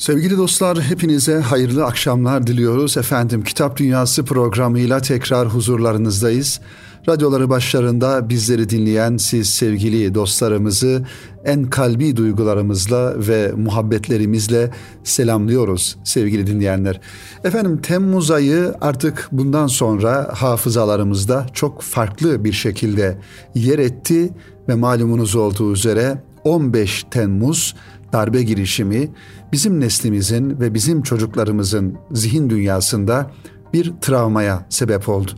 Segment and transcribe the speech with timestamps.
[0.00, 2.96] Sevgili dostlar hepinize hayırlı akşamlar diliyoruz.
[2.96, 6.60] Efendim Kitap Dünyası programıyla tekrar huzurlarınızdayız.
[7.08, 11.06] Radyoları başlarında bizleri dinleyen siz sevgili dostlarımızı
[11.44, 14.70] en kalbi duygularımızla ve muhabbetlerimizle
[15.04, 17.00] selamlıyoruz sevgili dinleyenler.
[17.44, 23.18] Efendim Temmuz ayı artık bundan sonra hafızalarımızda çok farklı bir şekilde
[23.54, 24.32] yer etti
[24.68, 27.74] ve malumunuz olduğu üzere 15 Temmuz
[28.12, 29.10] darbe girişimi
[29.52, 33.30] bizim neslimizin ve bizim çocuklarımızın zihin dünyasında
[33.72, 35.30] bir travmaya sebep oldu.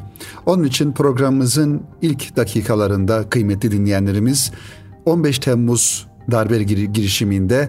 [0.46, 4.52] Onun için programımızın ilk dakikalarında kıymetli dinleyenlerimiz
[5.04, 7.68] 15 Temmuz darbe girişiminde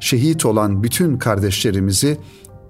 [0.00, 2.18] şehit olan bütün kardeşlerimizi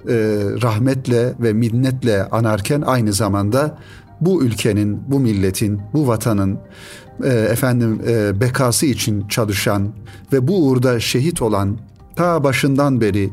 [0.08, 0.14] e,
[0.62, 3.78] rahmetle ve minnetle anarken aynı zamanda
[4.20, 6.58] bu ülkenin, bu milletin, bu vatanın
[7.24, 9.88] e, efendim e, bekası için çalışan
[10.32, 11.78] ve bu uğurda şehit olan
[12.16, 13.30] ta başından beri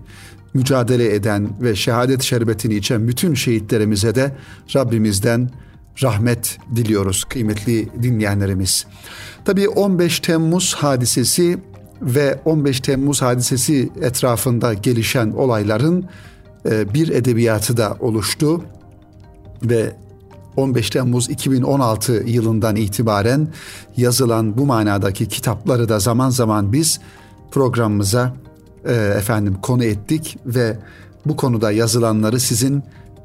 [0.54, 4.36] mücadele eden ve şehadet şerbetini içen bütün şehitlerimize de
[4.76, 5.50] Rabbimizden
[6.04, 8.86] rahmet diliyoruz kıymetli dinleyenlerimiz.
[9.46, 11.58] Tabii 15 Temmuz hadisesi
[12.02, 16.06] ve 15 Temmuz hadisesi etrafında gelişen olayların
[16.70, 18.64] e, bir edebiyatı da oluştu
[19.64, 19.96] ve
[20.56, 23.48] 15 Temmuz 2016 yılından itibaren
[23.98, 27.00] yazılan bu manadaki kitapları da zaman zaman biz
[27.52, 28.34] programımıza
[28.88, 30.78] e, efendim konu ettik ve
[31.26, 32.84] bu konuda yazılanları sizin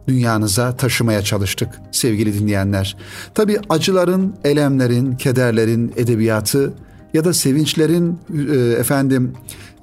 [0.09, 2.97] dünyanıza taşımaya çalıştık sevgili dinleyenler.
[3.35, 6.73] Tabi acıların, elemlerin, kederlerin edebiyatı
[7.15, 8.19] ya da sevinçlerin
[8.53, 9.33] e, efendim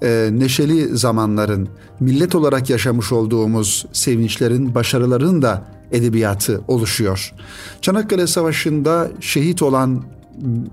[0.03, 7.33] e, neşeli zamanların millet olarak yaşamış olduğumuz sevinçlerin, başarıların da edebiyatı oluşuyor.
[7.81, 10.03] Çanakkale Savaşı'nda şehit olan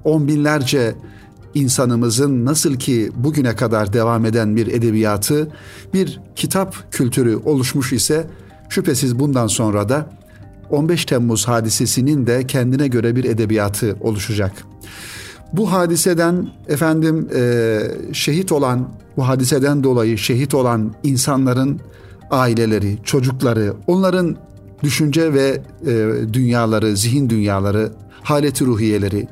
[0.05, 0.95] on binlerce
[1.57, 5.49] insanımızın nasıl ki bugüne kadar devam eden bir edebiyatı,
[5.95, 8.27] bir kitap kültürü oluşmuş ise
[8.69, 10.11] şüphesiz bundan sonra da
[10.71, 14.53] 15 Temmuz hadisesinin de kendine göre bir edebiyatı oluşacak.
[15.53, 17.79] Bu hadiseden efendim e,
[18.13, 21.81] şehit olan, bu hadiseden dolayı şehit olan insanların
[22.31, 24.37] aileleri, çocukları, onların
[24.83, 27.93] düşünce ve e, dünyaları, zihin dünyaları,
[28.27, 29.29] haleti ruhiyeleri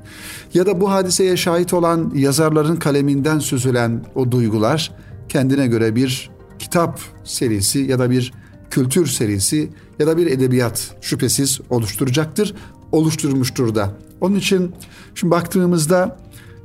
[0.55, 4.93] ya da bu hadiseye şahit olan yazarların kaleminden süzülen o duygular
[5.28, 8.33] kendine göre bir kitap serisi ya da bir
[8.71, 12.54] kültür serisi ya da bir edebiyat şüphesiz oluşturacaktır.
[12.93, 13.91] Oluşturmuştur da.
[14.21, 14.72] Onun için
[15.15, 16.19] şimdi baktığımızda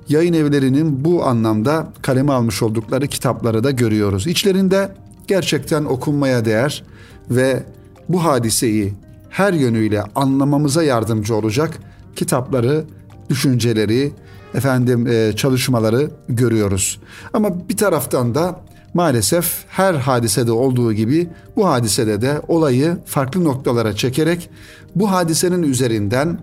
[0.09, 4.28] yayın evlerinin bu anlamda kaleme almış oldukları kitapları da görüyoruz.
[4.28, 4.95] İçlerinde
[5.28, 6.84] gerçekten okunmaya değer
[7.29, 7.63] ve
[8.09, 8.94] bu hadiseyi
[9.29, 11.79] her yönüyle anlamamıza yardımcı olacak
[12.15, 12.85] kitapları,
[13.29, 14.11] düşünceleri,
[14.53, 16.99] efendim e, çalışmaları görüyoruz.
[17.33, 18.59] Ama bir taraftan da
[18.93, 24.49] maalesef her hadisede olduğu gibi bu hadisede de olayı farklı noktalara çekerek
[24.95, 26.39] bu hadisenin üzerinden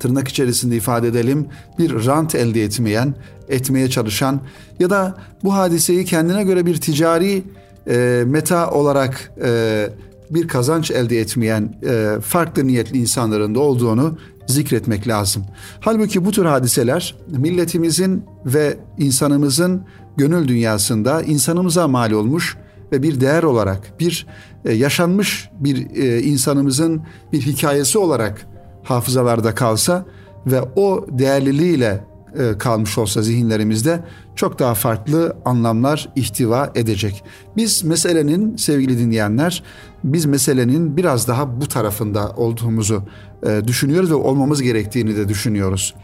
[0.00, 1.46] tırnak içerisinde ifade edelim
[1.78, 3.14] bir rant elde etmeyen,
[3.48, 4.40] etmeye çalışan
[4.78, 5.14] ya da
[5.44, 7.42] bu hadiseyi kendine göre bir ticari
[7.90, 9.88] e, meta olarak e,
[10.30, 15.44] bir kazanç elde etmeyen e, farklı niyetli insanların da olduğunu zikretmek lazım.
[15.80, 19.82] Halbuki bu tür hadiseler milletimizin ve insanımızın
[20.16, 22.56] gönül dünyasında insanımıza mal olmuş
[22.92, 24.26] ve bir değer olarak bir
[24.64, 27.02] e, yaşanmış bir e, insanımızın
[27.32, 28.46] bir hikayesi olarak
[28.82, 30.06] hafızalarda kalsa
[30.46, 32.04] ve o değerliliğiyle
[32.58, 34.00] kalmış olsa zihinlerimizde
[34.36, 37.24] çok daha farklı anlamlar ihtiva edecek.
[37.56, 39.62] Biz meselenin sevgili dinleyenler
[40.04, 43.02] biz meselenin biraz daha bu tarafında olduğumuzu
[43.46, 45.94] e, düşünüyoruz ve olmamız gerektiğini de düşünüyoruz.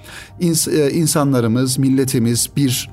[0.41, 2.91] İns, e, insanlarımız, milletimiz bir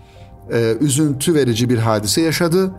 [0.54, 2.72] e, üzüntü verici bir hadise yaşadı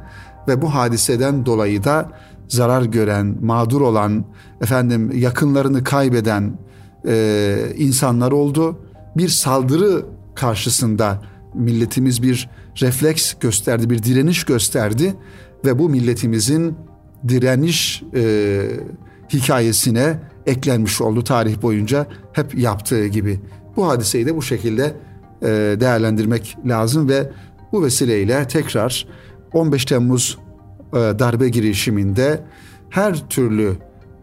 [0.49, 2.11] ve bu hadiseden dolayı da
[2.49, 4.25] zarar gören, mağdur olan,
[4.61, 6.59] efendim yakınlarını kaybeden
[7.07, 8.79] e, insanlar oldu.
[9.17, 11.23] Bir saldırı karşısında
[11.55, 12.51] milletimiz bir
[12.81, 15.15] refleks gösterdi, bir direniş gösterdi
[15.65, 16.75] ve bu milletimizin
[17.29, 18.63] direniş e,
[19.33, 23.41] hikayesine eklenmiş oldu tarih boyunca hep yaptığı gibi.
[23.77, 24.97] Bu hadiseyi de bu şekilde
[25.43, 25.47] e,
[25.81, 27.31] değerlendirmek lazım ve
[27.73, 29.07] bu vesileyle tekrar
[29.53, 30.39] 15 Temmuz
[30.93, 32.41] e, darbe girişiminde
[32.91, 33.77] her türlü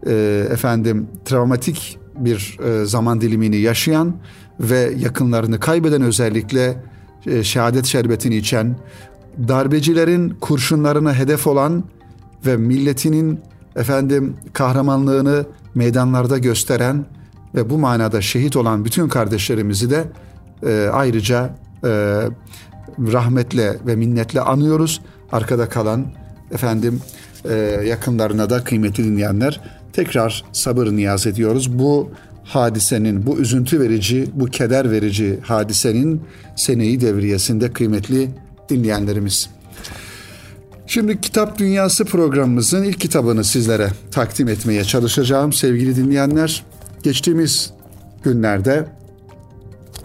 [0.06, 4.14] e, efendim travmatik bir e, zaman dilimini yaşayan
[4.60, 6.76] ve yakınlarını kaybeden özellikle
[7.26, 8.76] e, şehadet şerbetini içen,
[9.48, 11.84] darbecilerin kurşunlarına hedef olan
[12.46, 13.40] ve milletinin
[13.76, 17.04] efendim kahramanlığını meydanlarda gösteren
[17.54, 20.04] ve bu manada şehit olan bütün kardeşlerimizi de
[20.66, 21.50] e, ayrıca
[21.84, 21.88] e,
[22.98, 25.00] rahmetle ve minnetle anıyoruz.
[25.32, 26.06] Arkada kalan
[26.50, 27.00] efendim
[27.44, 27.54] e,
[27.86, 29.60] yakınlarına da kıymetli dinleyenler
[29.92, 31.78] tekrar sabır niyaz ediyoruz.
[31.78, 32.10] Bu
[32.50, 36.22] hadisenin, bu üzüntü verici, bu keder verici hadisenin
[36.56, 38.30] seneyi devriyesinde kıymetli
[38.68, 39.50] dinleyenlerimiz.
[40.86, 46.64] Şimdi Kitap Dünyası programımızın ilk kitabını sizlere takdim etmeye çalışacağım sevgili dinleyenler.
[47.02, 47.70] Geçtiğimiz
[48.22, 48.86] günlerde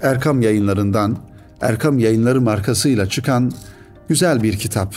[0.01, 1.17] Erkam yayınlarından,
[1.61, 3.51] Erkam yayınları markasıyla çıkan
[4.09, 4.95] güzel bir kitap.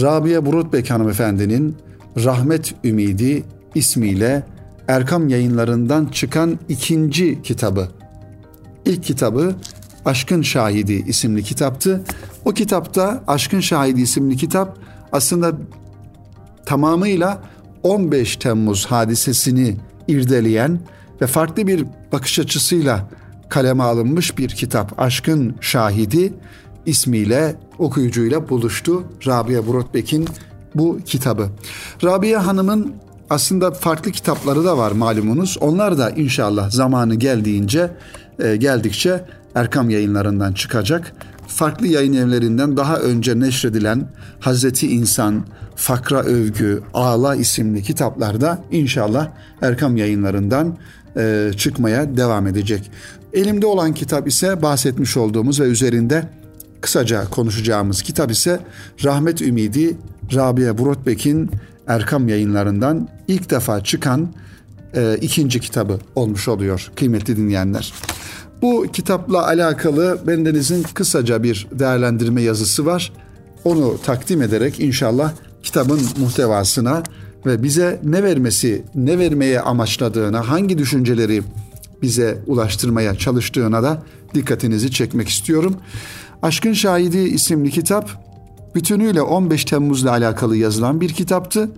[0.00, 1.76] Rabia Burutbek hanımefendinin
[2.24, 3.44] Rahmet Ümidi
[3.74, 4.53] ismiyle
[4.88, 7.88] Erkam yayınlarından çıkan ikinci kitabı.
[8.84, 9.54] İlk kitabı
[10.04, 12.04] Aşkın Şahidi isimli kitaptı.
[12.44, 14.78] O kitapta Aşkın Şahidi isimli kitap
[15.12, 15.52] aslında
[16.66, 17.42] tamamıyla
[17.82, 19.76] 15 Temmuz hadisesini
[20.08, 20.80] irdeleyen
[21.22, 23.08] ve farklı bir bakış açısıyla
[23.48, 25.00] kaleme alınmış bir kitap.
[25.00, 26.32] Aşkın Şahidi
[26.86, 30.28] ismiyle okuyucuyla buluştu Rabia Burotbek'in
[30.74, 31.48] bu kitabı.
[32.04, 32.94] Rabia Hanım'ın
[33.30, 35.58] aslında farklı kitapları da var malumunuz.
[35.60, 37.90] Onlar da inşallah zamanı geldiğince
[38.38, 39.24] e, geldikçe
[39.54, 41.12] Erkam yayınlarından çıkacak.
[41.46, 44.08] Farklı yayın evlerinden daha önce neşredilen
[44.40, 49.28] Hazreti İnsan, Fakra Övgü, Ağla isimli kitaplarda inşallah
[49.62, 50.76] Erkam yayınlarından
[51.16, 52.90] e, çıkmaya devam edecek.
[53.32, 56.28] Elimde olan kitap ise bahsetmiş olduğumuz ve üzerinde
[56.84, 58.60] kısaca konuşacağımız kitap ise
[59.04, 59.96] Rahmet Ümidi
[60.34, 61.50] Rabia Burotbek'in
[61.86, 64.28] Erkam yayınlarından ilk defa çıkan
[64.94, 67.92] e, ikinci kitabı olmuş oluyor kıymetli dinleyenler.
[68.62, 73.12] Bu kitapla alakalı bendenizin kısaca bir değerlendirme yazısı var.
[73.64, 75.32] Onu takdim ederek inşallah
[75.62, 77.02] kitabın muhtevasına
[77.46, 81.42] ve bize ne vermesi, ne vermeye amaçladığına, hangi düşünceleri
[82.02, 84.02] bize ulaştırmaya çalıştığına da
[84.34, 85.76] dikkatinizi çekmek istiyorum.
[86.44, 88.10] Aşkın Şahidi isimli kitap
[88.74, 91.70] bütünüyle 15 Temmuz'la alakalı yazılan bir kitaptı.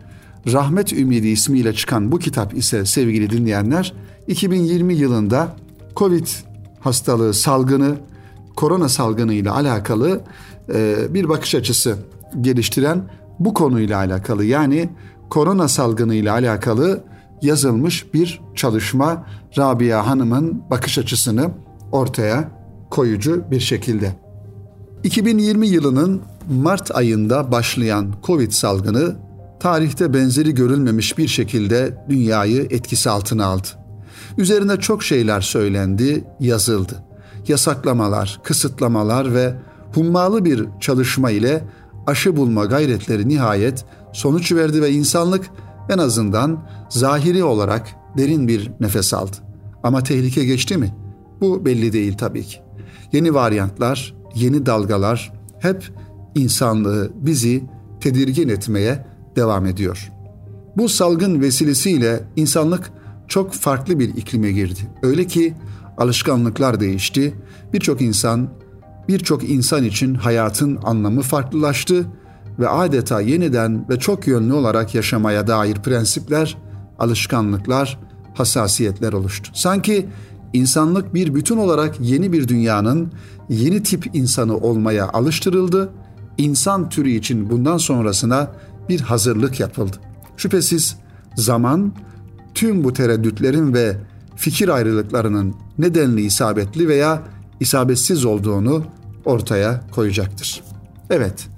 [0.53, 3.95] Rahmet Ümidi ismiyle çıkan bu kitap ise sevgili dinleyenler
[4.27, 5.49] 2020 yılında
[5.97, 6.27] Covid
[6.81, 7.97] hastalığı salgını,
[8.57, 10.21] korona salgını ile alakalı
[10.75, 11.97] e, bir bakış açısı
[12.41, 13.03] geliştiren
[13.39, 14.89] bu konuyla alakalı yani
[15.31, 17.05] korona salgını ile alakalı
[17.43, 19.27] yazılmış bir çalışma
[19.59, 21.51] Rabia Hanım'ın bakış açısını
[21.93, 22.51] ortaya
[22.91, 24.26] koyucu bir şekilde.
[25.07, 29.17] 2020 yılının Mart ayında başlayan Covid salgını
[29.61, 33.69] tarihte benzeri görülmemiş bir şekilde dünyayı etkisi altına aldı.
[34.39, 37.05] Üzerine çok şeyler söylendi, yazıldı.
[37.49, 39.55] Yasaklamalar, kısıtlamalar ve
[39.95, 41.65] hummalı bir çalışma ile
[42.07, 45.51] aşı bulma gayretleri nihayet sonuç verdi ve insanlık
[45.89, 47.89] en azından zahiri olarak
[48.19, 49.37] derin bir nefes aldı.
[49.83, 50.95] Ama tehlike geçti mi?
[51.41, 52.59] Bu belli değil tabii ki.
[53.13, 55.91] Yeni varyantlar, yeni dalgalar hep
[56.35, 57.65] insanlığı bizi
[58.01, 59.07] tedirgin etmeye
[59.37, 60.13] devam ediyor.
[60.77, 62.93] Bu salgın vesilesiyle insanlık
[63.29, 64.81] çok farklı bir iklime girdi.
[65.03, 65.55] Öyle ki
[65.99, 67.35] alışkanlıklar değişti.
[67.73, 68.49] Birçok insan,
[69.09, 72.07] birçok insan için hayatın anlamı farklılaştı
[72.59, 76.59] ve adeta yeniden ve çok yönlü olarak yaşamaya dair prensipler,
[76.99, 77.99] alışkanlıklar,
[78.35, 79.51] hassasiyetler oluştu.
[79.55, 80.09] Sanki
[80.53, 83.13] insanlık bir bütün olarak yeni bir dünyanın
[83.49, 85.91] yeni tip insanı olmaya alıştırıldı.
[86.39, 88.51] İnsan türü için bundan sonrasına
[88.89, 89.97] bir hazırlık yapıldı.
[90.37, 90.97] Şüphesiz
[91.37, 91.93] zaman
[92.55, 93.97] tüm bu tereddütlerin ve
[94.37, 97.23] fikir ayrılıklarının nedenli isabetli veya
[97.61, 98.85] isabetsiz olduğunu
[99.25, 100.63] ortaya koyacaktır.
[101.11, 101.49] Evet,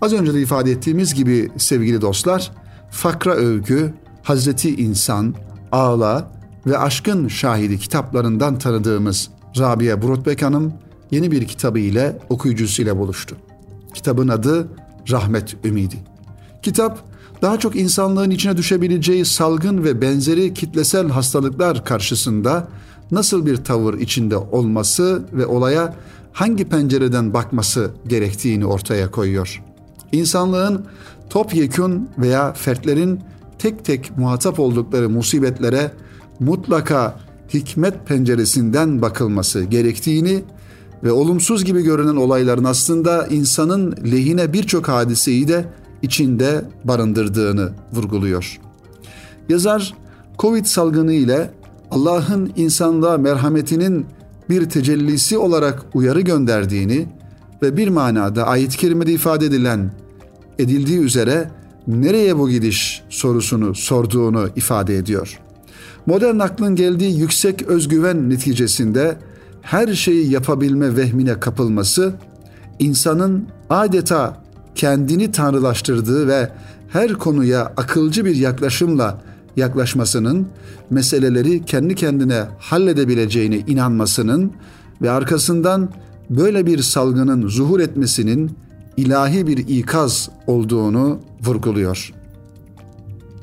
[0.00, 2.52] az önce de ifade ettiğimiz gibi sevgili dostlar,
[2.90, 5.34] Fakra Övgü, Hazreti İnsan,
[5.72, 9.28] Ağla ve Aşkın Şahidi kitaplarından tanıdığımız
[9.58, 10.72] Rabia Brotbek Hanım
[11.10, 13.36] yeni bir kitabı ile okuyucusuyla buluştu.
[13.94, 14.68] Kitabın adı
[15.10, 15.96] Rahmet Ümidi.
[16.62, 16.98] Kitap
[17.42, 22.68] daha çok insanlığın içine düşebileceği salgın ve benzeri kitlesel hastalıklar karşısında
[23.10, 25.94] nasıl bir tavır içinde olması ve olaya
[26.32, 29.62] hangi pencereden bakması gerektiğini ortaya koyuyor.
[30.12, 30.86] İnsanlığın
[31.30, 33.20] topyekün veya fertlerin
[33.58, 35.92] tek tek muhatap oldukları musibetlere
[36.42, 37.18] mutlaka
[37.54, 40.42] hikmet penceresinden bakılması gerektiğini
[41.04, 45.64] ve olumsuz gibi görünen olayların aslında insanın lehine birçok hadiseyi de
[46.02, 48.60] içinde barındırdığını vurguluyor.
[49.48, 49.94] Yazar
[50.38, 51.50] Covid salgını ile
[51.90, 54.06] Allah'ın insanlığa merhametinin
[54.50, 57.06] bir tecellisi olarak uyarı gönderdiğini
[57.62, 59.92] ve bir manada ayet-i kerimede ifade edilen
[60.58, 61.50] edildiği üzere
[61.86, 65.41] nereye bu gidiş sorusunu sorduğunu ifade ediyor.
[66.06, 69.16] Modern aklın geldiği yüksek özgüven neticesinde
[69.62, 72.12] her şeyi yapabilme vehmine kapılması
[72.78, 74.42] insanın adeta
[74.74, 76.48] kendini tanrılaştırdığı ve
[76.88, 79.22] her konuya akılcı bir yaklaşımla
[79.56, 80.48] yaklaşmasının,
[80.90, 84.52] meseleleri kendi kendine halledebileceğine inanmasının
[85.02, 85.88] ve arkasından
[86.30, 88.50] böyle bir salgının zuhur etmesinin
[88.96, 92.12] ilahi bir ikaz olduğunu vurguluyor.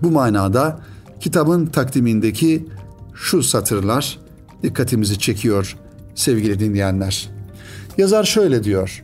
[0.04, 0.80] Bu manada
[1.20, 2.66] kitabın takdimindeki
[3.14, 4.20] şu satırlar
[4.64, 5.78] dikkatimizi çekiyor
[6.16, 7.30] sevgili dinleyenler.
[7.98, 9.04] Yazar şöyle diyor.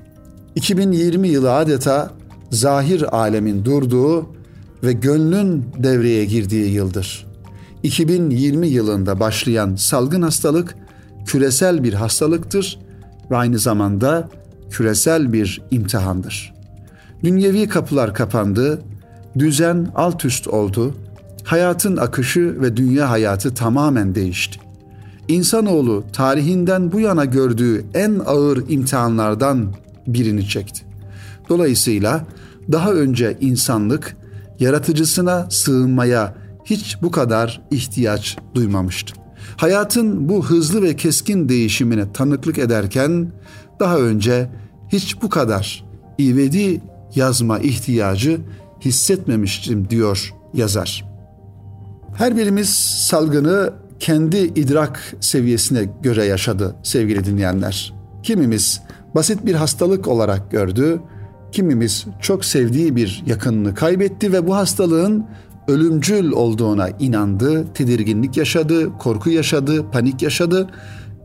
[0.55, 2.12] 2020 yılı adeta
[2.51, 4.29] zahir alemin durduğu
[4.84, 7.25] ve gönlün devreye girdiği yıldır.
[7.84, 10.75] 2020 yılında başlayan salgın hastalık
[11.25, 12.79] küresel bir hastalıktır
[13.31, 14.29] ve aynı zamanda
[14.69, 16.53] küresel bir imtihandır.
[17.24, 18.81] Dünyevi kapılar kapandı,
[19.39, 20.93] düzen alt üst oldu,
[21.46, 24.60] hayatın akışı ve dünya hayatı tamamen değişti.
[25.28, 29.74] İnsanoğlu tarihinden bu yana gördüğü en ağır imtihanlardan
[30.08, 30.86] birini çekti.
[31.50, 32.25] Dolayısıyla
[32.72, 34.18] daha önce insanlık
[34.60, 36.36] yaratıcısına sığınmaya
[36.66, 39.14] hiç bu kadar ihtiyaç duymamıştı.
[39.58, 43.32] Hayatın bu hızlı ve keskin değişimine tanıklık ederken
[43.80, 44.50] daha önce
[44.90, 45.86] hiç bu kadar
[46.20, 46.82] ivedi
[47.16, 48.42] yazma ihtiyacı
[48.86, 51.14] hissetmemiştim diyor yazar.
[52.17, 52.69] Her birimiz
[53.10, 57.93] salgını kendi idrak seviyesine göre yaşadı sevgili dinleyenler.
[58.24, 58.81] Kimimiz
[59.15, 61.00] basit bir hastalık olarak gördü,
[61.51, 65.25] kimimiz çok sevdiği bir yakınını kaybetti ve bu hastalığın
[65.67, 70.67] ölümcül olduğuna inandı, tedirginlik yaşadı, korku yaşadı, panik yaşadı.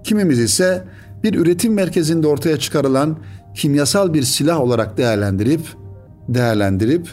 [0.05, 0.85] Kimimiz ise
[1.23, 3.19] bir üretim merkezinde ortaya çıkarılan
[3.55, 5.61] kimyasal bir silah olarak değerlendirip
[6.29, 7.09] değerlendirip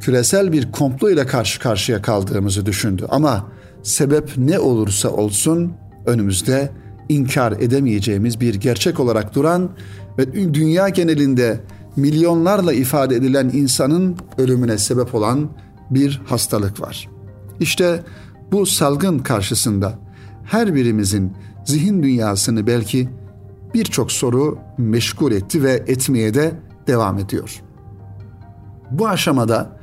[0.00, 3.06] küresel bir komplo ile karşı karşıya kaldığımızı düşündü.
[3.08, 3.46] Ama
[3.82, 5.72] sebep ne olursa olsun
[6.06, 6.70] önümüzde
[7.08, 9.70] inkar edemeyeceğimiz bir gerçek olarak duran
[10.18, 11.60] ve dünya genelinde
[11.96, 15.50] milyonlarla ifade edilen insanın ölümüne sebep olan
[15.90, 17.08] bir hastalık var.
[17.60, 18.02] İşte
[18.52, 19.98] bu salgın karşısında
[20.44, 21.32] her birimizin
[21.64, 23.08] zihin dünyasını belki
[23.74, 26.52] birçok soru meşgul etti ve etmeye de
[26.86, 27.62] devam ediyor.
[28.90, 29.79] Bu aşamada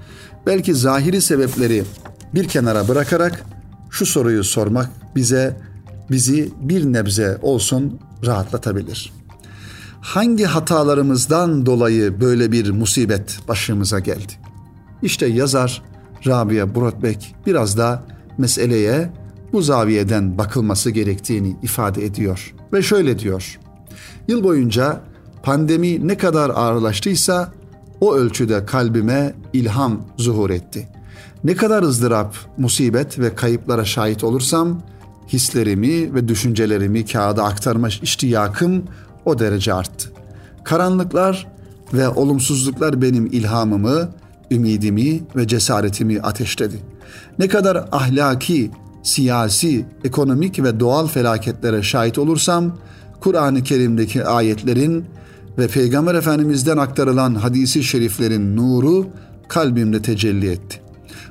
[0.48, 1.84] belki zahiri sebepleri
[2.34, 3.44] bir kenara bırakarak
[3.90, 5.58] şu soruyu sormak bize
[6.12, 9.14] bizi bir nebze olsun rahatlatabilir.
[10.02, 14.34] Hangi hatalarımızdan dolayı böyle bir musibet başımıza geldi?
[15.02, 15.84] İşte yazar
[16.28, 18.04] Rabia Brotbeck biraz da
[18.38, 19.10] meseleye
[19.54, 22.56] bu zaviyeden bakılması gerektiğini ifade ediyor.
[22.74, 23.60] Ve şöyle diyor.
[24.28, 25.02] Yıl boyunca
[25.44, 27.52] pandemi ne kadar ağırlaştıysa
[28.02, 30.88] o ölçüde kalbime ilham zuhur etti.
[31.44, 34.82] Ne kadar ızdırap, musibet ve kayıplara şahit olursam
[35.28, 38.84] hislerimi ve düşüncelerimi kağıda aktarma iştiyakım
[39.26, 40.10] o derece arttı.
[40.64, 41.48] Karanlıklar
[41.94, 44.10] ve olumsuzluklar benim ilhamımı,
[44.52, 46.80] ümidimi ve cesaretimi ateşledi.
[47.40, 48.72] Ne kadar ahlaki,
[49.04, 52.78] siyasi, ekonomik ve doğal felaketlere şahit olursam,
[53.20, 55.06] Kur'an-ı Kerim'deki ayetlerin
[55.58, 59.08] ve Peygamber Efendimiz'den aktarılan hadisi şeriflerin nuru
[59.48, 60.82] kalbimde tecelli etti.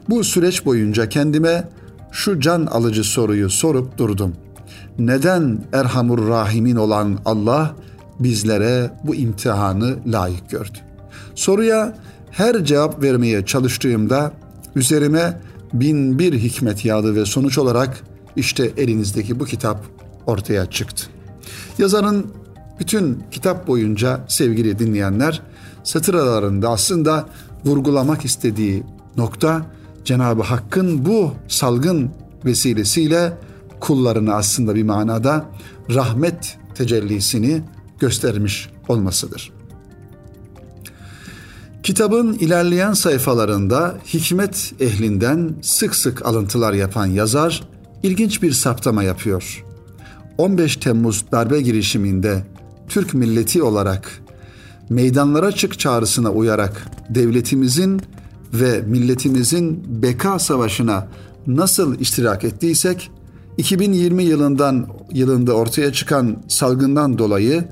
[0.08, 1.68] Bu süreç boyunca kendime
[2.12, 4.32] şu can alıcı soruyu sorup durdum.
[4.98, 7.76] Neden Erhamur Rahimin olan Allah
[8.20, 10.78] bizlere bu imtihanı layık gördü?
[11.34, 11.98] Soruya
[12.30, 14.32] her cevap vermeye çalıştığımda
[14.76, 15.40] üzerime
[15.72, 18.00] bin bir hikmet yağdı ve sonuç olarak
[18.36, 19.84] işte elinizdeki bu kitap
[20.26, 21.06] ortaya çıktı.
[21.78, 22.26] Yazarın
[22.80, 25.42] bütün kitap boyunca sevgili dinleyenler
[25.84, 27.26] satır aralarında aslında
[27.64, 28.82] vurgulamak istediği
[29.16, 29.66] nokta
[30.04, 32.10] Cenab-ı Hakk'ın bu salgın
[32.44, 33.32] vesilesiyle
[33.80, 35.44] kullarını aslında bir manada
[35.94, 37.62] rahmet tecellisini
[37.98, 39.52] göstermiş olmasıdır.
[41.82, 47.62] Kitabın ilerleyen sayfalarında hikmet ehlinden sık sık alıntılar yapan yazar
[48.02, 49.64] ilginç bir saptama yapıyor.
[50.38, 52.42] 15 Temmuz darbe girişiminde
[52.88, 54.22] Türk milleti olarak
[54.90, 58.02] meydanlara çık çağrısına uyarak devletimizin
[58.54, 61.08] ve milletimizin beka savaşına
[61.46, 63.10] nasıl iştirak ettiysek
[63.58, 67.64] 2020 yılından yılında ortaya çıkan salgından dolayı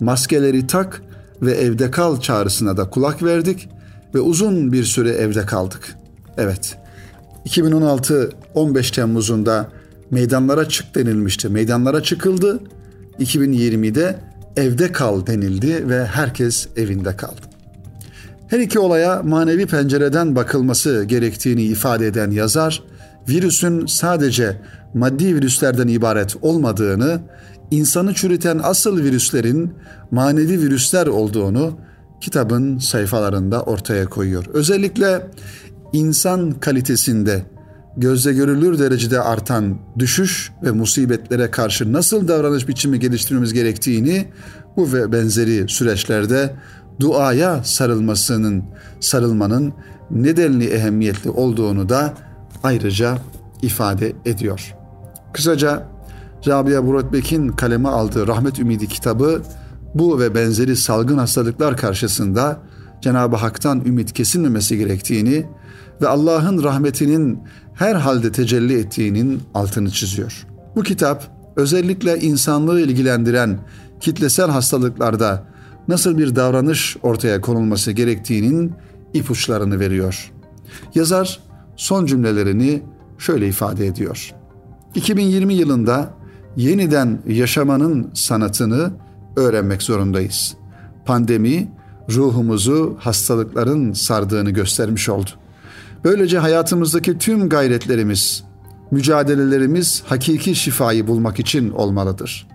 [0.00, 1.02] maskeleri tak
[1.42, 3.68] ve evde kal çağrısına da kulak verdik
[4.14, 5.96] ve uzun bir süre evde kaldık.
[6.36, 6.78] Evet.
[7.44, 9.68] 2016 15 Temmuz'unda
[10.10, 11.48] meydanlara çık denilmişti.
[11.48, 12.60] Meydanlara çıkıldı.
[13.20, 17.40] 2020'de evde kal denildi ve herkes evinde kaldı.
[18.48, 22.82] Her iki olaya manevi pencereden bakılması gerektiğini ifade eden yazar,
[23.28, 24.56] virüsün sadece
[24.94, 27.20] maddi virüslerden ibaret olmadığını,
[27.70, 29.74] insanı çürüten asıl virüslerin
[30.10, 31.78] manevi virüsler olduğunu,
[32.20, 34.44] kitabın sayfalarında ortaya koyuyor.
[34.52, 35.26] Özellikle
[35.92, 37.42] insan kalitesinde
[37.96, 44.28] gözle görülür derecede artan düşüş ve musibetlere karşı nasıl davranış biçimi geliştirmemiz gerektiğini
[44.76, 46.54] bu ve benzeri süreçlerde
[47.00, 48.64] duaya sarılmasının,
[49.00, 49.72] sarılmanın
[50.10, 52.14] nedenli ehemmiyetli olduğunu da
[52.62, 53.18] ayrıca
[53.62, 54.74] ifade ediyor.
[55.32, 55.88] Kısaca
[56.46, 59.42] Rabia Buratbek'in kaleme aldığı Rahmet Ümidi kitabı
[59.94, 62.58] bu ve benzeri salgın hastalıklar karşısında
[63.00, 65.46] Cenab-ı Hak'tan ümit kesilmemesi gerektiğini
[66.00, 67.38] ve Allah'ın rahmetinin
[67.74, 70.46] her halde tecelli ettiğinin altını çiziyor.
[70.76, 73.58] Bu kitap özellikle insanlığı ilgilendiren
[74.00, 75.44] kitlesel hastalıklarda
[75.88, 78.72] nasıl bir davranış ortaya konulması gerektiğinin
[79.14, 80.32] ipuçlarını veriyor.
[80.94, 81.40] Yazar
[81.76, 82.82] son cümlelerini
[83.18, 84.34] şöyle ifade ediyor.
[84.94, 86.14] 2020 yılında
[86.56, 88.92] yeniden yaşamanın sanatını
[89.36, 90.54] öğrenmek zorundayız.
[91.04, 91.72] Pandemi
[92.10, 95.30] ruhumuzu hastalıkların sardığını göstermiş oldu.
[96.04, 98.44] Böylece hayatımızdaki tüm gayretlerimiz,
[98.90, 102.48] mücadelelerimiz hakiki şifayı bulmak için olmalıdır.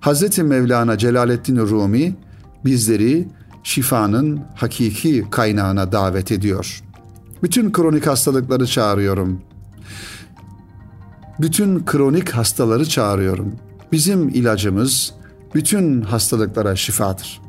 [0.00, 0.38] Hz.
[0.38, 2.16] Mevlana Celaleddin Rumi
[2.64, 3.28] bizleri
[3.62, 6.82] şifanın hakiki kaynağına davet ediyor.
[7.42, 9.42] Bütün kronik hastalıkları çağırıyorum.
[11.40, 13.54] Bütün kronik hastaları çağırıyorum.
[13.92, 15.12] Bizim ilacımız
[15.54, 17.40] bütün hastalıklara şifadır.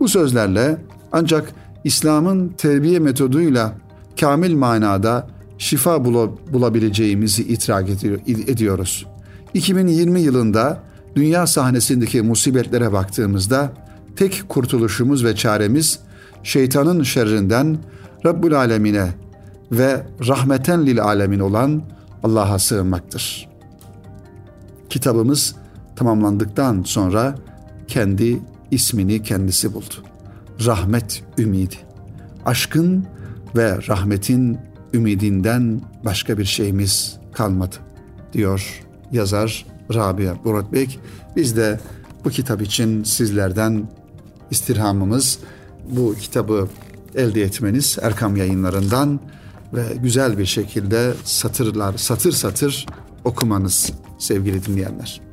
[0.00, 0.76] Bu sözlerle
[1.12, 1.52] ancak
[1.84, 3.74] İslam'ın terbiye metoduyla
[4.20, 5.26] kamil manada
[5.58, 6.04] şifa
[6.52, 7.88] bulabileceğimizi itirak
[8.26, 9.06] ediyoruz.
[9.54, 10.82] 2020 yılında
[11.16, 13.72] dünya sahnesindeki musibetlere baktığımızda
[14.16, 15.98] tek kurtuluşumuz ve çaremiz
[16.42, 17.78] şeytanın şerrinden
[18.26, 19.08] Rabbul Alemine
[19.72, 21.82] ve rahmeten lil alemin olan
[22.22, 23.48] Allah'a sığınmaktır.
[24.90, 25.54] Kitabımız
[25.96, 27.34] tamamlandıktan sonra
[27.88, 28.40] kendi
[28.70, 29.94] ismini kendisi buldu.
[30.66, 31.76] Rahmet ümidi.
[32.46, 33.06] Aşkın
[33.56, 34.58] ve rahmetin
[34.94, 37.76] ümidinden başka bir şeyimiz kalmadı
[38.32, 41.00] diyor yazar Rabia Muratbek.
[41.36, 41.80] Biz de
[42.24, 43.88] bu kitap için sizlerden
[44.50, 45.38] istirhamımız
[45.90, 46.68] bu kitabı
[47.14, 49.20] elde etmeniz Erkam yayınlarından
[49.74, 52.86] ve güzel bir şekilde satırlar satır satır
[53.24, 55.31] okumanız sevgili dinleyenler.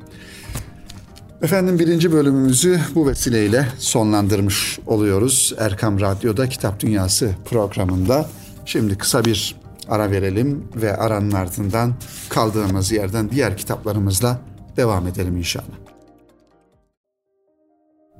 [1.42, 5.54] Efendim birinci bölümümüzü bu vesileyle sonlandırmış oluyoruz.
[5.58, 8.28] Erkam Radyo'da Kitap Dünyası programında.
[8.66, 9.56] Şimdi kısa bir
[9.88, 11.94] ara verelim ve aranın ardından
[12.28, 14.40] kaldığımız yerden diğer kitaplarımızla
[14.76, 15.79] devam edelim inşallah.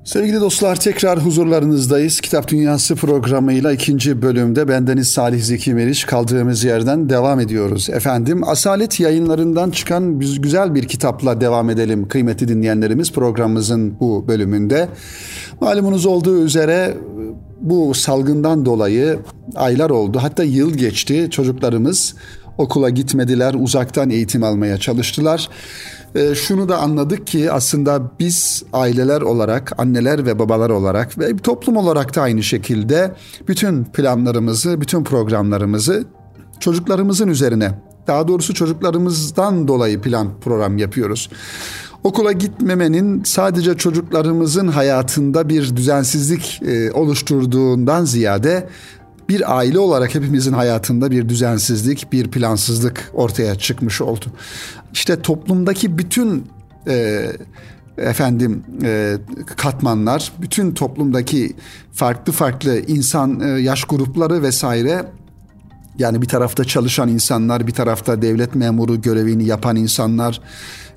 [0.03, 2.21] Sevgili dostlar tekrar huzurlarınızdayız.
[2.21, 7.89] Kitap Dünyası programıyla ikinci bölümde bendeniz Salih Zeki Meriç kaldığımız yerden devam ediyoruz.
[7.89, 14.89] Efendim Asalet yayınlarından çıkan güzel bir kitapla devam edelim kıymetli dinleyenlerimiz programımızın bu bölümünde.
[15.61, 16.97] Malumunuz olduğu üzere
[17.61, 19.19] bu salgından dolayı
[19.55, 22.15] aylar oldu hatta yıl geçti çocuklarımız
[22.57, 25.49] okula gitmediler uzaktan eğitim almaya çalıştılar
[26.15, 31.77] e, şunu da anladık ki aslında biz aileler olarak, anneler ve babalar olarak ve toplum
[31.77, 33.15] olarak da aynı şekilde
[33.47, 36.05] bütün planlarımızı, bütün programlarımızı
[36.59, 37.71] çocuklarımızın üzerine,
[38.07, 41.29] daha doğrusu çocuklarımızdan dolayı plan program yapıyoruz.
[42.03, 48.67] Okula gitmemenin sadece çocuklarımızın hayatında bir düzensizlik e, oluşturduğundan ziyade
[49.31, 54.25] bir aile olarak hepimizin hayatında bir düzensizlik, bir plansızlık ortaya çıkmış oldu.
[54.93, 56.47] İşte toplumdaki bütün
[56.87, 57.27] e,
[57.97, 59.17] efendim e,
[59.57, 61.55] katmanlar, bütün toplumdaki
[61.91, 65.05] farklı farklı insan e, yaş grupları vesaire
[65.99, 70.41] yani bir tarafta çalışan insanlar, bir tarafta devlet memuru görevini yapan insanlar,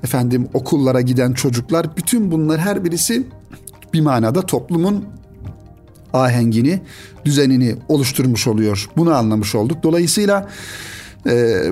[0.04, 3.26] efendim okullara giden çocuklar, bütün bunlar her birisi
[3.92, 5.04] bir manada toplumun
[6.14, 6.80] ahengini,
[7.24, 8.88] düzenini oluşturmuş oluyor.
[8.96, 9.82] Bunu anlamış olduk.
[9.82, 10.48] Dolayısıyla
[11.26, 11.62] e,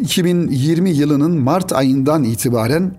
[0.00, 2.92] 2020 yılının Mart ayından itibaren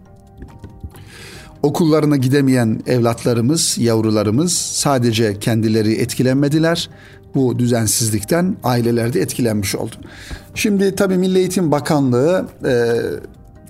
[1.63, 6.89] okullarına gidemeyen evlatlarımız, yavrularımız sadece kendileri etkilenmediler.
[7.35, 9.95] Bu düzensizlikten aileler de etkilenmiş oldu.
[10.55, 12.73] Şimdi tabii Milli Eğitim Bakanlığı e,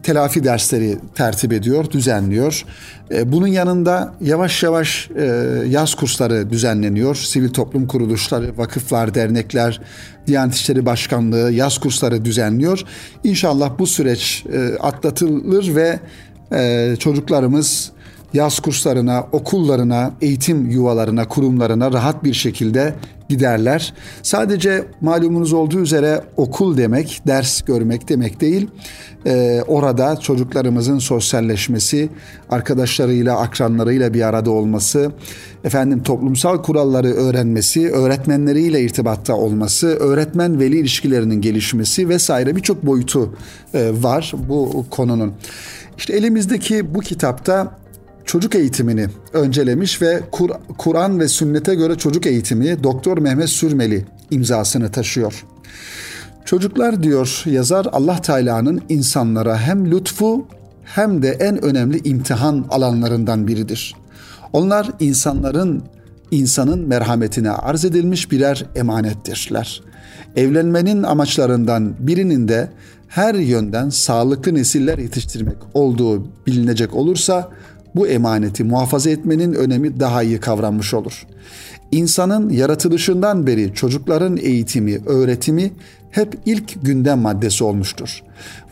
[0.03, 2.65] telafi dersleri tertip ediyor, düzenliyor.
[3.11, 5.25] E, bunun yanında yavaş yavaş e,
[5.67, 7.15] yaz kursları düzenleniyor.
[7.15, 9.81] Sivil toplum kuruluşları, vakıflar, dernekler,
[10.27, 12.83] Diyanet İşleri Başkanlığı yaz kursları düzenliyor.
[13.23, 15.99] İnşallah bu süreç e, atlatılır ve
[16.99, 17.91] çocuklarımız
[18.33, 22.95] yaz kurslarına, okullarına, eğitim yuvalarına, kurumlarına rahat bir şekilde
[23.29, 23.93] giderler.
[24.23, 28.67] Sadece malumunuz olduğu üzere okul demek, ders görmek demek değil.
[29.25, 32.09] Ee, orada çocuklarımızın sosyalleşmesi,
[32.49, 35.11] arkadaşlarıyla, akranlarıyla bir arada olması,
[35.63, 43.35] efendim toplumsal kuralları öğrenmesi, öğretmenleriyle irtibatta olması, öğretmen veli ilişkilerinin gelişmesi vesaire birçok boyutu
[43.73, 45.33] e, var bu konunun.
[45.97, 47.79] İşte elimizdeki bu kitapta
[48.29, 54.91] çocuk eğitimini öncelemiş ve Kur- Kur'an ve sünnete göre çocuk eğitimi Doktor Mehmet Sürmeli imzasını
[54.91, 55.45] taşıyor.
[56.45, 60.47] Çocuklar diyor yazar Allah Teala'nın insanlara hem lütfu
[60.83, 63.95] hem de en önemli imtihan alanlarından biridir.
[64.53, 65.83] Onlar insanların
[66.31, 69.81] insanın merhametine arz edilmiş birer emanettirler.
[70.35, 72.69] Evlenmenin amaçlarından birinin de
[73.07, 77.49] her yönden sağlıklı nesiller yetiştirmek olduğu bilinecek olursa
[77.95, 81.27] bu emaneti muhafaza etmenin önemi daha iyi kavranmış olur.
[81.91, 85.71] İnsanın yaratılışından beri çocukların eğitimi, öğretimi
[86.11, 88.23] hep ilk gündem maddesi olmuştur.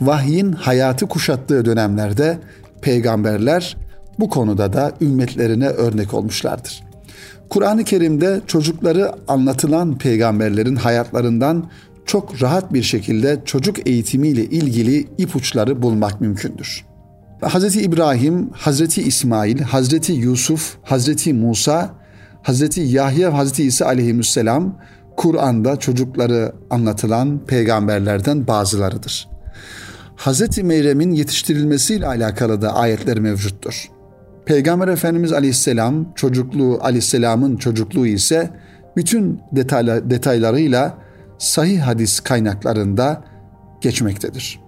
[0.01, 2.37] Vahyin hayatı kuşattığı dönemlerde
[2.81, 3.77] peygamberler
[4.19, 6.83] bu konuda da ümmetlerine örnek olmuşlardır.
[7.49, 11.69] Kur'an-ı Kerim'de çocukları anlatılan peygamberlerin hayatlarından
[12.05, 16.86] çok rahat bir şekilde çocuk eğitimiyle ilgili ipuçları bulmak mümkündür.
[17.41, 21.89] Hazreti İbrahim, Hazreti İsmail, Hazreti Yusuf, Hazreti Musa,
[22.43, 24.79] Hazreti Yahya ve Hazreti İsa aleyhisselam
[25.17, 29.29] Kur'an'da çocukları anlatılan peygamberlerden bazılarıdır.
[30.15, 33.89] Hazreti Meryem'in yetiştirilmesiyle alakalı da ayetler mevcuttur.
[34.45, 38.49] Peygamber Efendimiz Aleyhisselam çocukluğu Aleyhisselam'ın çocukluğu ise
[38.95, 40.97] bütün detayla, detaylarıyla
[41.37, 43.23] sahih hadis kaynaklarında
[43.81, 44.66] geçmektedir.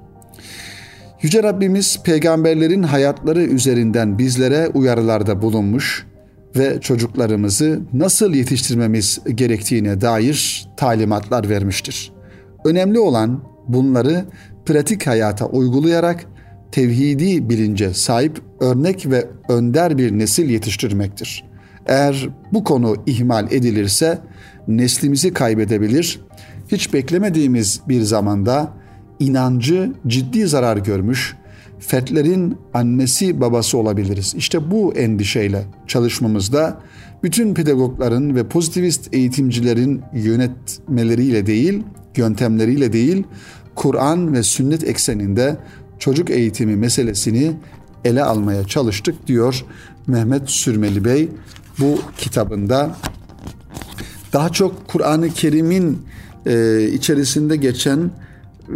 [1.22, 6.06] Yüce Rabbimiz peygamberlerin hayatları üzerinden bizlere uyarılarda bulunmuş
[6.56, 12.12] ve çocuklarımızı nasıl yetiştirmemiz gerektiğine dair talimatlar vermiştir.
[12.66, 14.26] Önemli olan bunları
[14.66, 16.26] pratik hayata uygulayarak
[16.72, 21.46] tevhidi bilince sahip örnek ve önder bir nesil yetiştirmektir.
[21.86, 24.20] Eğer bu konu ihmal edilirse
[24.68, 26.22] neslimizi kaybedebilir,
[26.68, 28.74] hiç beklemediğimiz bir zamanda
[29.20, 31.36] inancı ciddi zarar görmüş,
[31.80, 34.34] fertlerin annesi babası olabiliriz.
[34.38, 36.82] İşte bu endişeyle çalışmamızda
[37.24, 41.84] bütün pedagogların ve pozitivist eğitimcilerin yönetmeleriyle değil,
[42.18, 43.24] yöntemleriyle değil,
[43.76, 45.58] Kur'an ve sünnet ekseninde
[46.00, 47.52] çocuk eğitimi meselesini
[48.06, 49.66] ele almaya çalıştık diyor
[50.08, 51.30] Mehmet Sürmeli Bey
[51.80, 52.96] bu kitabında.
[54.34, 56.02] Daha çok Kur'an-ı Kerim'in
[56.46, 58.12] e, içerisinde geçen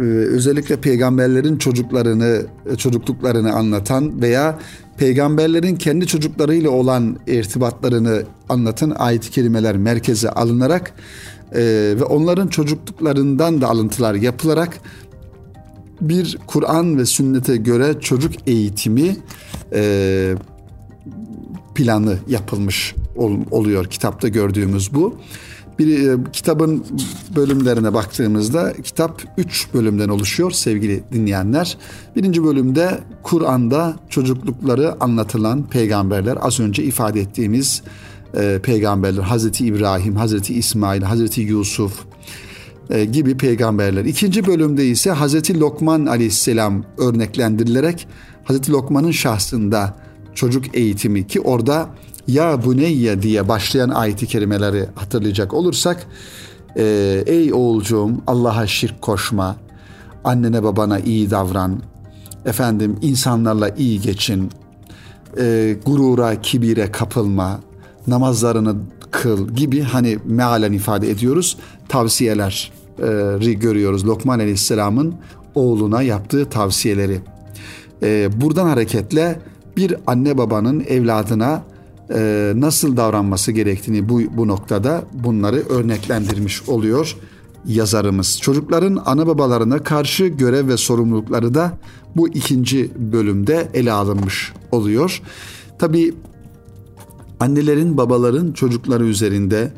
[0.00, 4.58] özellikle peygamberlerin çocuklarını, e, çocukluklarını anlatan veya
[4.96, 10.94] peygamberlerin kendi çocuklarıyla olan irtibatlarını anlatan ayet-i kerimeler merkeze alınarak
[11.52, 11.60] e,
[12.00, 14.80] ve onların çocukluklarından da alıntılar yapılarak
[16.00, 19.16] bir Kur'an ve sünnete göre çocuk eğitimi
[19.72, 20.34] e,
[21.74, 25.16] planı yapılmış ol, oluyor kitapta gördüğümüz bu.
[25.78, 26.84] Bir e, kitabın
[27.36, 31.78] bölümlerine baktığımızda kitap 3 bölümden oluşuyor sevgili dinleyenler.
[32.16, 37.82] Birinci bölümde Kur'an'da çocuklukları anlatılan peygamberler az önce ifade ettiğimiz
[38.36, 42.04] e, peygamberler Hazreti İbrahim, Hazreti İsmail, Hazreti Yusuf
[42.90, 44.04] e, gibi peygamberler.
[44.04, 48.06] İkinci bölümde ise Hazreti Lokman aleyhisselam örneklendirilerek
[48.44, 49.96] Hazreti Lokman'ın şahsında
[50.34, 51.88] çocuk eğitimi ki orada
[52.28, 56.06] ya buneyye diye başlayan ayeti kerimeleri hatırlayacak olursak
[56.76, 59.56] e, ey oğulcuğum Allah'a şirk koşma
[60.24, 61.80] annene babana iyi davran
[62.44, 64.50] efendim insanlarla iyi geçin
[65.38, 67.60] e, gurura kibire kapılma
[68.06, 68.76] namazlarını
[69.10, 71.56] kıl gibi hani mealen ifade ediyoruz
[71.88, 72.72] tavsiyeler
[73.44, 75.14] e, görüyoruz Lokman Aleyhisselam'ın
[75.54, 77.20] oğluna yaptığı tavsiyeleri.
[78.02, 79.38] E, buradan hareketle
[79.76, 81.62] bir anne babanın evladına
[82.10, 87.16] e, nasıl davranması gerektiğini bu, bu noktada bunları örneklendirmiş oluyor
[87.66, 88.40] yazarımız.
[88.40, 91.78] Çocukların ana babalarına karşı görev ve sorumlulukları da
[92.16, 95.22] bu ikinci bölümde ele alınmış oluyor.
[95.78, 96.14] Tabi
[97.40, 99.72] annelerin babaların çocukları üzerinde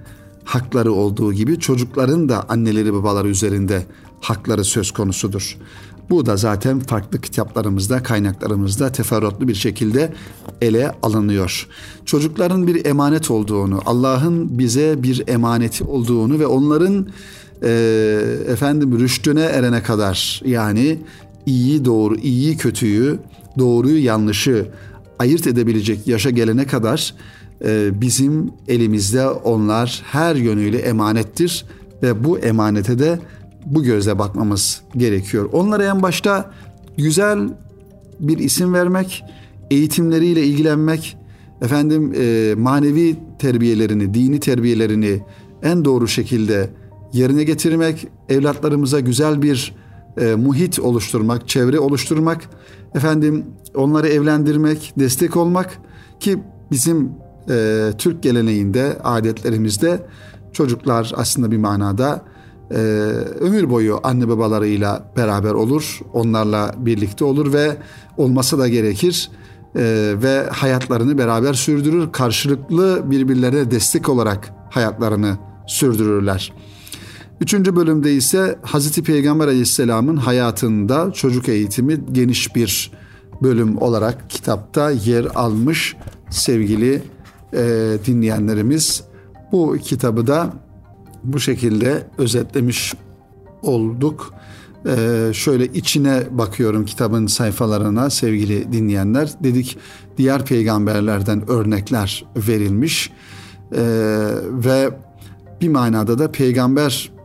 [0.44, 3.86] hakları olduğu gibi çocukların da anneleri babaları üzerinde
[4.20, 5.58] hakları söz konusudur.
[6.10, 10.12] Bu da zaten farklı kitaplarımızda, kaynaklarımızda teferruatlı bir şekilde
[10.62, 11.68] ele alınıyor.
[12.04, 17.06] Çocukların bir emanet olduğunu, Allah'ın bize bir emaneti olduğunu ve onların
[17.62, 17.68] e,
[18.48, 20.98] efendim rüştüne erene kadar yani
[21.46, 23.18] iyi doğru, iyi kötüyü,
[23.58, 24.66] doğruyu yanlışı
[25.18, 27.14] ayırt edebilecek yaşa gelene kadar
[27.64, 31.64] e, bizim elimizde onlar her yönüyle emanettir
[32.02, 33.18] ve bu emanete de
[33.66, 35.48] bu gözle bakmamız gerekiyor.
[35.52, 36.50] Onlara en başta
[36.96, 37.48] güzel
[38.20, 39.24] bir isim vermek,
[39.70, 41.16] eğitimleriyle ilgilenmek,
[41.62, 45.22] efendim e, manevi terbiyelerini, dini terbiyelerini
[45.62, 46.70] en doğru şekilde
[47.12, 49.74] yerine getirmek, evlatlarımıza güzel bir
[50.20, 52.50] e, muhit oluşturmak, çevre oluşturmak,
[52.94, 55.78] efendim onları evlendirmek, destek olmak
[56.20, 56.38] ki
[56.70, 57.10] bizim
[57.50, 60.06] e, Türk geleneğinde, adetlerimizde
[60.52, 62.22] çocuklar aslında bir manada
[62.70, 62.76] e,
[63.40, 67.76] ömür boyu anne babalarıyla beraber olur, onlarla birlikte olur ve
[68.16, 69.30] olması da gerekir
[69.76, 76.52] e, ve hayatlarını beraber sürdürür, karşılıklı birbirlerine destek olarak hayatlarını sürdürürler.
[77.40, 82.92] Üçüncü bölümde ise Hazreti Peygamber Aleyhisselam'ın hayatında çocuk eğitimi geniş bir
[83.42, 85.96] bölüm olarak kitapta yer almış
[86.30, 87.02] sevgili
[87.52, 89.04] e, dinleyenlerimiz.
[89.52, 90.52] Bu kitabı da
[91.24, 92.94] bu şekilde özetlemiş
[93.62, 94.34] olduk.
[94.86, 99.30] Ee, şöyle içine bakıyorum kitabın sayfalarına sevgili dinleyenler.
[99.42, 99.78] Dedik
[100.18, 103.10] diğer peygamberlerden örnekler verilmiş
[103.72, 103.82] ee,
[104.50, 104.90] ve
[105.60, 107.16] bir manada da peygamber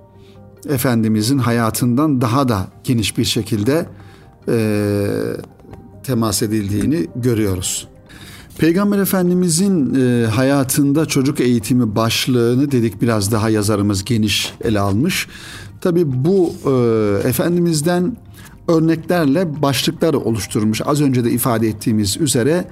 [0.69, 3.85] Efendimizin hayatından daha da geniş bir şekilde
[4.47, 5.07] e,
[6.03, 7.87] temas edildiğini görüyoruz.
[8.61, 15.27] Peygamber Efendimizin e, hayatında çocuk eğitimi başlığını dedik biraz daha yazarımız geniş ele almış.
[15.81, 18.17] Tabi bu e, Efendimiz'den
[18.67, 20.81] örneklerle başlıklar oluşturmuş.
[20.85, 22.67] Az önce de ifade ettiğimiz üzere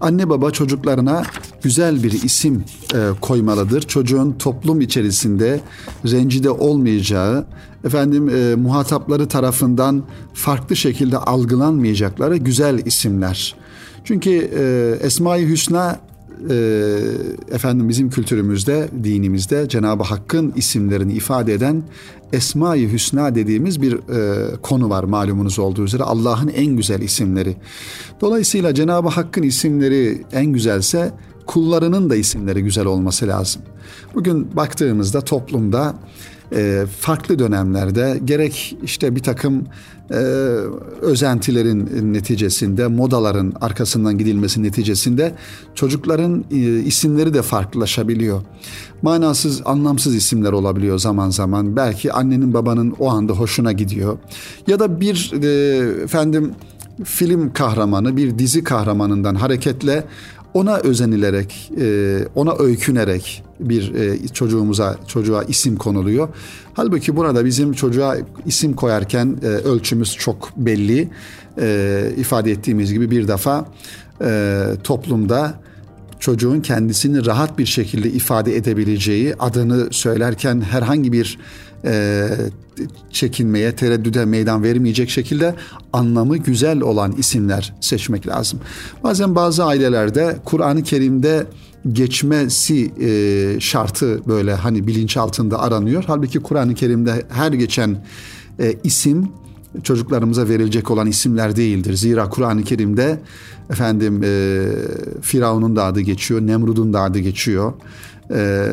[0.00, 1.22] anne baba çocuklarına
[1.62, 3.82] güzel bir isim e, koymalıdır.
[3.82, 5.60] Çocuğun toplum içerisinde
[6.06, 7.46] rencide olmayacağı,
[7.84, 10.02] efendim e, muhatapları tarafından
[10.34, 13.63] farklı şekilde algılanmayacakları güzel isimler.
[14.04, 16.00] Çünkü e, Esma-i Hüsna
[16.50, 16.54] e,
[17.52, 21.82] efendim bizim kültürümüzde, dinimizde Cenab-ı Hakk'ın isimlerini ifade eden
[22.32, 27.56] Esma-i Hüsna dediğimiz bir e, konu var malumunuz olduğu üzere Allah'ın en güzel isimleri.
[28.20, 31.12] Dolayısıyla Cenab-ı Hakk'ın isimleri en güzelse
[31.46, 33.62] kullarının da isimleri güzel olması lazım.
[34.14, 35.94] Bugün baktığımızda toplumda
[36.54, 39.64] e, farklı dönemlerde gerek işte bir takım
[40.10, 40.14] e,
[41.02, 45.34] özentilerin neticesinde, modaların arkasından gidilmesi neticesinde
[45.74, 48.42] çocukların e, isimleri de farklılaşabiliyor.
[49.02, 51.76] Manasız, anlamsız isimler olabiliyor zaman zaman.
[51.76, 54.18] Belki annenin babanın o anda hoşuna gidiyor.
[54.66, 55.32] Ya da bir
[56.02, 56.54] efendim
[57.04, 60.04] film kahramanı, bir dizi kahramanından hareketle
[60.54, 66.28] ona özenilerek, e, ona öykünerek bir e, çocuğumuza çocuğa isim konuluyor.
[66.74, 71.08] Halbuki burada bizim çocuğa isim koyarken e, ölçümüz çok belli.
[72.16, 73.66] ifade ettiğimiz gibi bir defa
[74.84, 75.54] toplumda
[76.20, 81.38] çocuğun kendisini rahat bir şekilde ifade edebileceği, adını söylerken herhangi bir
[81.84, 82.28] e,
[83.10, 85.54] çekinmeye, tereddüde meydan vermeyecek şekilde
[85.92, 88.60] anlamı güzel olan isimler seçmek lazım.
[89.02, 91.46] Bazen bazı ailelerde Kur'an-ı Kerim'de
[91.92, 96.04] geçmesi e, şartı böyle hani bilinç altında aranıyor.
[96.06, 98.04] Halbuki Kur'an-ı Kerim'de her geçen
[98.60, 99.28] e, isim
[99.82, 101.94] çocuklarımıza verilecek olan isimler değildir.
[101.94, 103.20] Zira Kur'an-ı Kerim'de
[103.70, 104.62] efendim e,
[105.22, 107.72] Firavun'un da adı geçiyor, Nemrud'un da adı geçiyor.
[108.30, 108.66] E,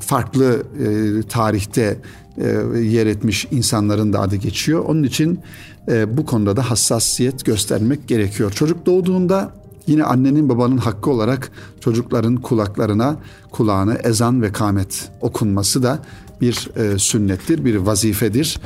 [0.00, 1.98] farklı e, tarihte
[2.38, 4.84] e, yer etmiş insanların da adı geçiyor.
[4.84, 5.40] Onun için
[5.88, 8.52] e, bu konuda da hassasiyet göstermek gerekiyor.
[8.52, 9.52] Çocuk doğduğunda
[9.86, 13.16] yine annenin babanın hakkı olarak çocukların kulaklarına
[13.50, 15.98] kulağına ezan ve kamet okunması da
[16.40, 18.60] bir e, sünnettir, bir vazifedir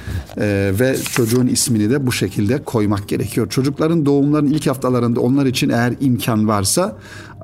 [0.81, 3.49] ve çocuğun ismini de bu şekilde koymak gerekiyor.
[3.49, 6.97] Çocukların doğumların ilk haftalarında onlar için eğer imkan varsa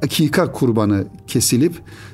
[0.02, 1.72] akika kurbanı kesilip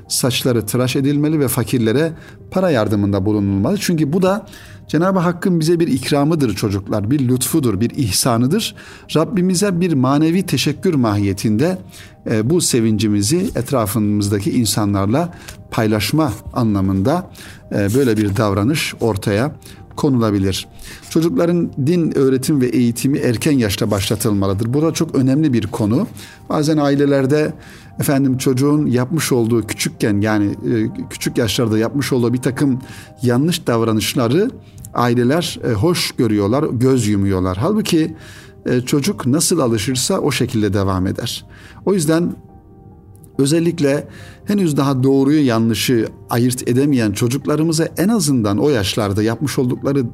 [0.08, 2.12] saçları tıraş edilmeli ve fakirlere
[2.50, 3.76] para yardımında bulunulmalı.
[3.80, 4.46] Çünkü bu da
[4.88, 8.74] Cenab-ı Hakk'ın bize bir ikramıdır çocuklar, bir lütfudur, bir ihsanıdır.
[9.16, 11.78] Rabbimize bir manevi teşekkür mahiyetinde
[12.30, 15.34] e, bu sevincimizi etrafımızdaki insanlarla
[15.70, 17.30] paylaşma anlamında
[17.72, 19.52] e, böyle bir davranış ortaya
[19.96, 20.68] konulabilir.
[21.10, 24.74] Çocukların din öğretim ve eğitimi erken yaşta başlatılmalıdır.
[24.74, 26.06] Bu da çok önemli bir konu.
[26.48, 27.52] Bazen ailelerde
[28.00, 32.78] efendim çocuğun yapmış olduğu küçükken yani e, küçük yaşlarda yapmış olduğu bir takım
[33.22, 34.50] yanlış davranışları
[34.94, 37.56] aileler e, hoş görüyorlar, göz yumuyorlar.
[37.56, 38.16] Halbuki
[38.66, 41.44] e, çocuk nasıl alışırsa o şekilde devam eder.
[41.87, 42.37] O yüzden
[43.38, 44.08] özellikle
[44.44, 50.04] henüz daha doğruyu yanlışı ayırt edemeyen çocuklarımıza en azından o yaşlarda yapmış oldukları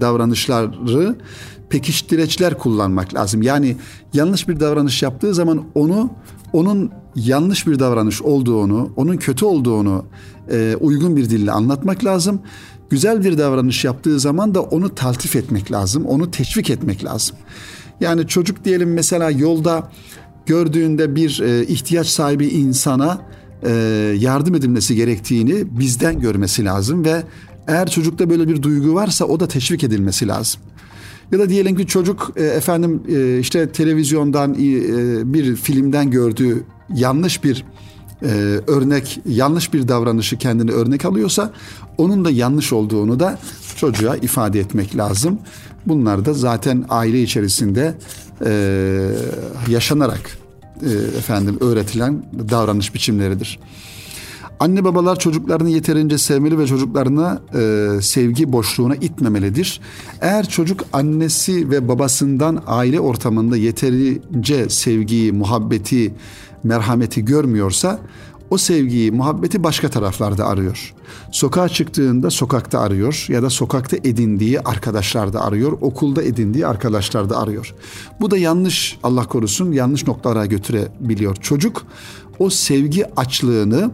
[0.00, 1.16] davranışları
[1.68, 3.42] pekiştireçler kullanmak lazım.
[3.42, 3.76] Yani
[4.14, 6.10] yanlış bir davranış yaptığı zaman onu
[6.52, 10.04] onun yanlış bir davranış olduğunu, onun kötü olduğunu
[10.50, 12.40] e, uygun bir dille anlatmak lazım.
[12.90, 17.36] Güzel bir davranış yaptığı zaman da onu taltif etmek lazım, onu teşvik etmek lazım.
[18.00, 19.90] Yani çocuk diyelim mesela yolda
[20.46, 23.18] gördüğünde bir e, ihtiyaç sahibi insana
[23.62, 23.70] e,
[24.18, 27.22] yardım edilmesi gerektiğini bizden görmesi lazım ve
[27.68, 30.60] eğer çocukta böyle bir duygu varsa o da teşvik edilmesi lazım.
[31.32, 34.58] Ya da diyelim ki çocuk e, efendim e, işte televizyondan e,
[35.34, 36.64] bir filmden gördüğü
[36.94, 37.64] yanlış bir
[38.66, 41.52] örnek, yanlış bir davranışı kendini örnek alıyorsa
[41.98, 43.38] onun da yanlış olduğunu da
[43.76, 45.38] çocuğa ifade etmek lazım.
[45.86, 47.94] Bunlar da zaten aile içerisinde
[49.68, 50.38] yaşanarak
[51.18, 53.58] efendim öğretilen davranış biçimleridir.
[54.60, 59.80] Anne babalar çocuklarını yeterince sevmeli ve çocuklarına e, sevgi boşluğuna itmemelidir.
[60.20, 66.14] Eğer çocuk annesi ve babasından aile ortamında yeterince sevgiyi, muhabbeti,
[66.64, 68.00] merhameti görmüyorsa
[68.50, 70.94] o sevgiyi, muhabbeti başka taraflarda arıyor.
[71.32, 77.74] Sokağa çıktığında sokakta arıyor ya da sokakta edindiği arkadaşlarda arıyor, okulda edindiği arkadaşlarda arıyor.
[78.20, 81.36] Bu da yanlış Allah korusun yanlış noktalara götürebiliyor.
[81.36, 81.86] Çocuk
[82.38, 83.90] o sevgi açlığını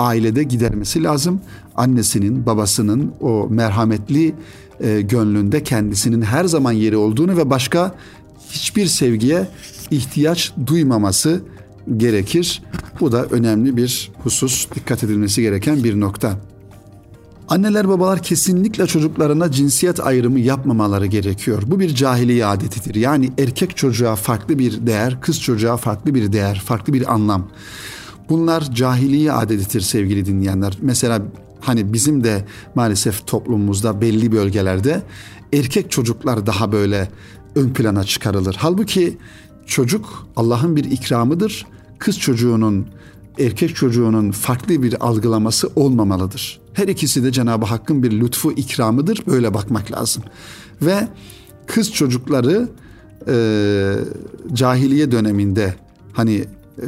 [0.00, 1.40] ailede gidermesi lazım.
[1.76, 4.34] Annesinin, babasının o merhametli
[4.80, 7.94] e, gönlünde kendisinin her zaman yeri olduğunu ve başka
[8.50, 9.48] hiçbir sevgiye
[9.90, 11.42] ihtiyaç duymaması
[11.96, 12.62] gerekir.
[13.00, 16.36] Bu da önemli bir husus, dikkat edilmesi gereken bir nokta.
[17.48, 21.62] Anneler babalar kesinlikle çocuklarına cinsiyet ayrımı yapmamaları gerekiyor.
[21.66, 22.94] Bu bir cahiliye adetidir.
[22.94, 27.48] Yani erkek çocuğa farklı bir değer, kız çocuğa farklı bir değer, farklı bir anlam.
[28.30, 30.78] Bunlar cahiliye adetidir sevgili dinleyenler.
[30.80, 31.22] Mesela
[31.60, 35.02] hani bizim de maalesef toplumumuzda belli bölgelerde
[35.52, 37.08] erkek çocuklar daha böyle
[37.54, 38.56] ön plana çıkarılır.
[38.58, 39.18] Halbuki
[39.66, 41.66] çocuk Allah'ın bir ikramıdır.
[41.98, 42.86] Kız çocuğunun
[43.38, 46.60] erkek çocuğunun farklı bir algılaması olmamalıdır.
[46.74, 49.22] Her ikisi de Cenab-ı Hakk'ın bir lütfu ikramıdır.
[49.26, 50.22] Böyle bakmak lazım.
[50.82, 51.08] Ve
[51.66, 52.68] kız çocukları
[53.28, 53.94] e,
[54.52, 55.74] cahiliye döneminde
[56.12, 56.44] hani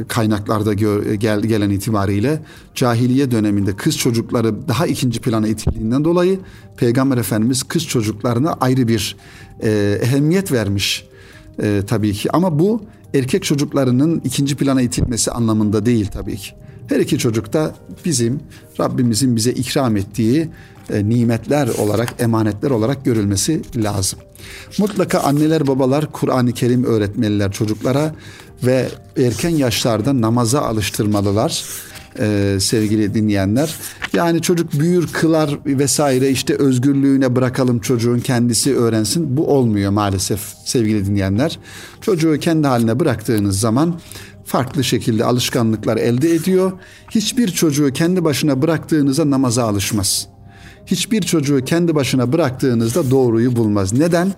[0.08, 2.42] kaynaklarda gel, gelen itibariyle
[2.74, 6.38] cahiliye döneminde kız çocukları daha ikinci plana itildiğinden dolayı
[6.76, 9.16] Peygamber Efendimiz kız çocuklarına ayrı bir
[9.62, 11.06] e, ehemmiyet vermiş
[11.62, 12.32] e, tabii ki.
[12.32, 12.82] Ama bu
[13.14, 16.52] erkek çocuklarının ikinci plana itilmesi anlamında değil tabii ki.
[16.88, 17.74] Her iki çocuk da
[18.04, 18.40] bizim
[18.80, 20.48] Rabbimizin bize ikram ettiği
[20.90, 24.18] e, nimetler olarak, emanetler olarak görülmesi lazım.
[24.78, 28.14] Mutlaka anneler babalar Kur'an-ı Kerim öğretmeliler çocuklara
[28.62, 31.64] ve erken yaşlarda namaza alıştırmalılar
[32.18, 33.76] e, sevgili dinleyenler.
[34.12, 39.36] Yani çocuk büyür, kılar vesaire işte özgürlüğüne bırakalım çocuğun kendisi öğrensin.
[39.36, 41.58] Bu olmuyor maalesef sevgili dinleyenler.
[42.00, 44.00] Çocuğu kendi haline bıraktığınız zaman
[44.44, 46.72] farklı şekilde alışkanlıklar elde ediyor.
[47.10, 50.31] Hiçbir çocuğu kendi başına bıraktığınızda namaza alışmaz.
[50.86, 53.92] Hiçbir çocuğu kendi başına bıraktığınızda doğruyu bulmaz.
[53.92, 54.32] Neden?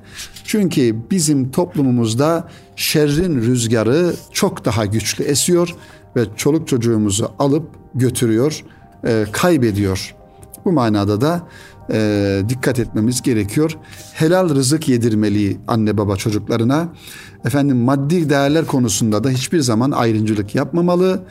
[0.44, 5.74] Çünkü bizim toplumumuzda şerrin rüzgarı çok daha güçlü esiyor
[6.16, 8.64] ve çoluk çocuğumuzu alıp götürüyor,
[9.06, 10.14] e, kaybediyor.
[10.64, 11.48] Bu manada da
[11.92, 13.78] e, dikkat etmemiz gerekiyor.
[14.12, 16.88] Helal rızık yedirmeli anne baba çocuklarına.
[17.44, 21.22] Efendim maddi değerler konusunda da hiçbir zaman ayrımcılık yapmamalı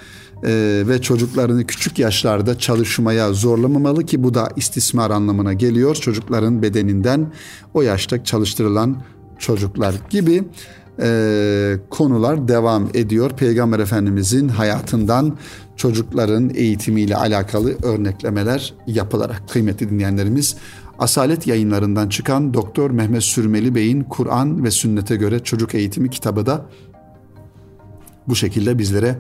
[0.46, 5.96] e, ve çocuklarını küçük yaşlarda çalışmaya zorlamamalı ki bu da istismar anlamına geliyor.
[5.96, 7.32] Çocukların bedeninden
[7.74, 8.98] o yaşta çalıştırılan
[9.40, 10.44] çocuklar gibi
[11.02, 13.32] e, konular devam ediyor.
[13.32, 15.38] Peygamber Efendimizin hayatından
[15.76, 20.56] çocukların eğitimiyle alakalı örneklemeler yapılarak kıymetli dinleyenlerimiz
[21.00, 26.66] Asalet yayınlarından çıkan Doktor Mehmet Sürmeli Bey'in Kur'an ve Sünnete göre çocuk eğitimi kitabı da
[28.28, 29.18] bu şekilde bizlere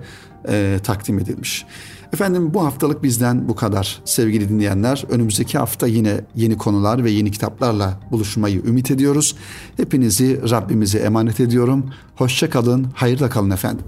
[0.47, 1.65] e, takdim edilmiş.
[2.13, 5.05] Efendim bu haftalık bizden bu kadar sevgili dinleyenler.
[5.09, 9.35] Önümüzdeki hafta yine yeni konular ve yeni kitaplarla buluşmayı ümit ediyoruz.
[9.77, 11.89] Hepinizi Rabbimize emanet ediyorum.
[12.15, 13.85] Hoşça kalın, hayırla kalın efendim.